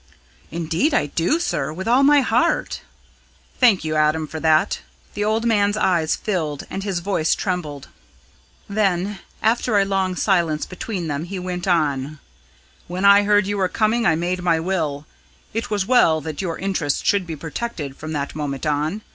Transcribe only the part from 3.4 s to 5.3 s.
"Thank you, Adam, for that." The